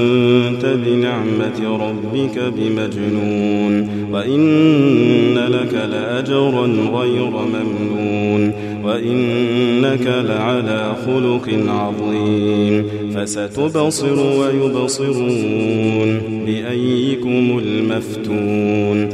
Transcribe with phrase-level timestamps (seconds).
[0.00, 8.52] أنت بنعمة ربك بمجنون وإن لك لأجرا غير ممنون
[8.84, 12.84] وإنك لعلى خلق عظيم.
[13.14, 19.08] فستبصر ويبصرون بأيكم المفتون.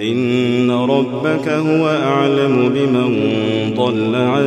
[0.00, 3.10] إن ربك هو أعلم بمن
[3.76, 4.44] ضل عن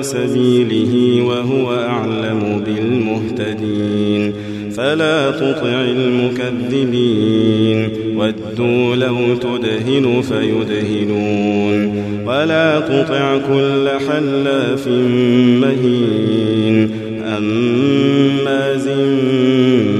[0.00, 4.07] سبيله وهو أعلم بالمهتدين.
[4.78, 7.88] فلا تطع المكذبين.
[8.16, 12.02] ودوا لو تدهن فيدهنون.
[12.26, 14.88] ولا تطع كل حلاف
[15.60, 16.90] مهين.
[17.24, 18.88] أماز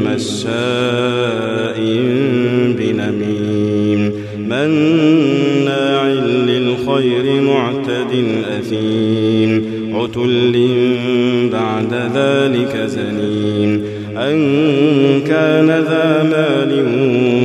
[0.07, 1.79] مشاء
[2.79, 4.13] بنميم.
[4.39, 6.09] مناع
[6.49, 8.25] للخير معتد
[8.59, 9.51] أثيم.
[9.95, 10.69] عتل
[11.53, 13.98] بعد ذلك زنيم.
[14.19, 16.85] أن كان ذا مال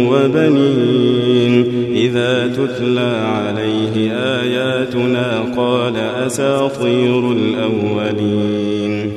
[0.09, 1.73] وبنين.
[1.95, 9.11] إذا تتلى عليه آياتنا قال أساطير الأولين.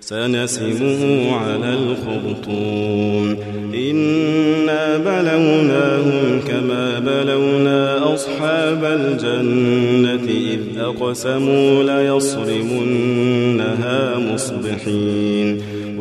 [0.00, 3.36] سنسمه على الخرطوم.
[3.74, 13.98] إنا بلوناهم كما بلونا أصحاب الجنة إذ أقسموا ليصرمنها
[14.34, 15.75] مصبحين.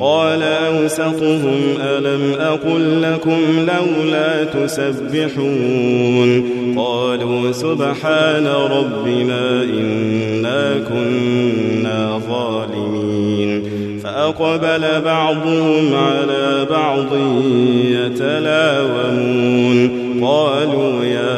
[0.00, 6.44] قال أوسطهم ألم أقل لكم لولا تسبحون
[6.76, 13.62] قالوا سبحان ربنا إنا كنا ظالمين
[14.04, 17.06] فأقبل بعضهم على بعض
[18.78, 19.90] يتلاومون
[20.24, 21.37] قالوا يا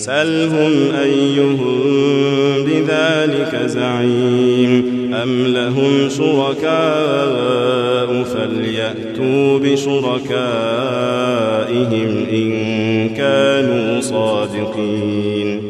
[0.00, 0.72] سلهم
[1.02, 1.58] أيهم
[2.64, 10.26] بذلك زعيم أم لهم شركاء فليأتوا بشركائهم
[12.32, 15.69] إن كانوا صادقين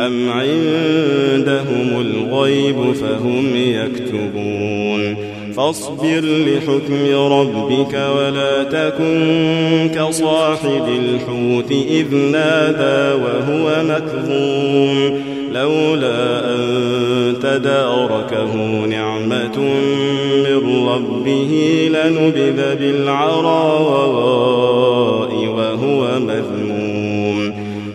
[0.00, 5.16] أم عندهم الغيب فهم يكتبون
[5.56, 15.20] فاصبر لحكم ربك ولا تكن كصاحب الحوت إذ نادى وهو مكظوم
[15.52, 16.64] لولا أن
[17.42, 18.54] تداركه
[18.86, 19.58] نعمة
[20.44, 21.52] من ربه
[21.92, 24.53] لنبذ بالعراء